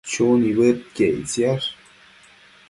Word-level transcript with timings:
Chu 0.09 0.25
nibëdquiec 0.41 1.15
ictisash 1.21 1.67